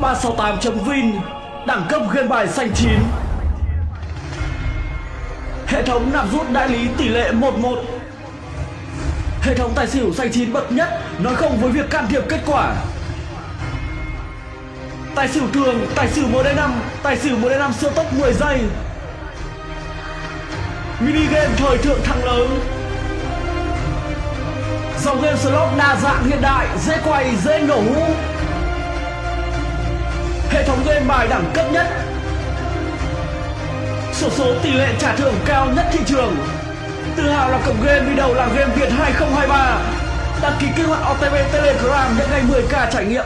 [0.00, 1.20] 368.vin
[1.66, 2.98] Đẳng cấp game bài xanh chín.
[5.66, 7.78] Hệ thống nạp rút đại lý tỷ lệ 11
[9.42, 12.40] Hệ thống tài xỉu xanh chín bậc nhất Nói không với việc can thiệp kết
[12.46, 12.74] quả.
[15.14, 16.70] Tài xỉu thường, tài xỉu 1D5
[17.02, 18.60] Tài xỉu 1D5 siêu tốc 10 giây.
[21.00, 22.60] Mini game thời thượng thắng lớn.
[25.04, 27.76] Dòng game slot đa dạng hiện đại Dễ quay, dễ nổ.
[27.76, 28.14] hũ
[30.70, 31.86] thống game bài đẳng cấp nhất.
[34.12, 36.36] Sổ số tỷ lệ trả thưởng cao nhất thị trường.
[37.16, 39.78] Tự hào là cổng game đi đầu làm game Việt 2023
[40.42, 43.24] Đăng ký kích hoạt OTP Telegram nhận ngay 10k trải nghiệm.